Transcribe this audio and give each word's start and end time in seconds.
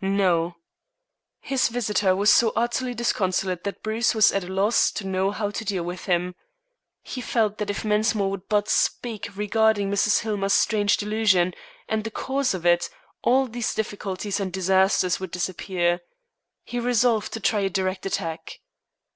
"No." 0.00 0.54
His 1.40 1.66
visitor 1.66 2.14
was 2.14 2.30
so 2.32 2.52
utterly 2.54 2.94
disconsolate 2.94 3.64
that 3.64 3.82
Bruce 3.82 4.14
was 4.14 4.30
at 4.30 4.44
a 4.44 4.48
loss 4.48 4.92
to 4.92 5.04
know 5.04 5.32
how 5.32 5.50
to 5.50 5.64
deal 5.64 5.82
with 5.82 6.04
him. 6.04 6.36
He 7.02 7.20
felt 7.20 7.58
that 7.58 7.68
if 7.68 7.84
Mensmore 7.84 8.30
would 8.30 8.48
but 8.48 8.68
speak 8.68 9.28
regarding 9.34 9.90
Mrs. 9.90 10.20
Hillmer's 10.20 10.54
strange 10.54 10.98
delusion, 10.98 11.52
and 11.88 12.04
the 12.04 12.12
cause 12.12 12.54
of 12.54 12.64
it, 12.64 12.88
all 13.24 13.48
these 13.48 13.74
difficulties 13.74 14.38
and 14.38 14.52
disasters 14.52 15.18
would 15.18 15.32
disappear. 15.32 15.98
He 16.62 16.78
resolved 16.78 17.32
to 17.32 17.40
try 17.40 17.62
a 17.62 17.68
direct 17.68 18.06
attack. 18.06 18.60